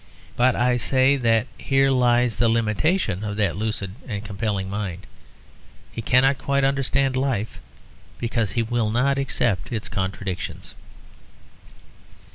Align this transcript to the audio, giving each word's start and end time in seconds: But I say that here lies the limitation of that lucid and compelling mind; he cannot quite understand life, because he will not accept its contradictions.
But 0.35 0.55
I 0.55 0.77
say 0.77 1.15
that 1.17 1.45
here 1.59 1.91
lies 1.91 2.37
the 2.37 2.49
limitation 2.49 3.23
of 3.23 3.37
that 3.37 3.55
lucid 3.55 3.93
and 4.07 4.25
compelling 4.25 4.67
mind; 4.67 5.05
he 5.91 6.01
cannot 6.01 6.39
quite 6.39 6.63
understand 6.63 7.15
life, 7.15 7.59
because 8.17 8.53
he 8.53 8.63
will 8.63 8.89
not 8.89 9.19
accept 9.19 9.71
its 9.71 9.87
contradictions. 9.89 10.73